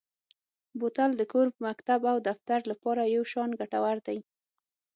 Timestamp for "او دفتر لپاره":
2.11-3.11